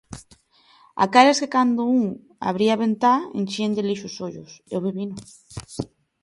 Aquelas 1.05 1.39
que 1.41 1.51
cando 1.55 1.81
un 1.97 2.01
abría 2.49 2.73
a 2.75 2.81
ventá 2.83 3.13
enchían 3.39 3.75
de 3.75 3.83
lixo 3.89 4.05
os 4.11 4.17
ollos, 4.27 4.49
eu 4.73 4.79
vivino. 4.87 5.15